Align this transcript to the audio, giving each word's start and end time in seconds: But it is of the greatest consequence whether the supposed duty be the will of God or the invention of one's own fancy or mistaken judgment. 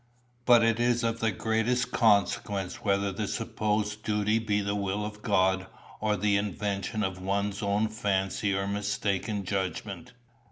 But 0.45 0.63
it 0.63 0.79
is 0.79 1.03
of 1.03 1.19
the 1.19 1.29
greatest 1.29 1.91
consequence 1.91 2.77
whether 2.83 3.11
the 3.11 3.27
supposed 3.27 4.01
duty 4.03 4.39
be 4.39 4.59
the 4.59 4.73
will 4.73 5.05
of 5.05 5.21
God 5.21 5.67
or 5.99 6.17
the 6.17 6.37
invention 6.37 7.03
of 7.03 7.21
one's 7.21 7.61
own 7.61 7.87
fancy 7.87 8.51
or 8.55 8.65
mistaken 8.65 9.43
judgment. 9.45 10.13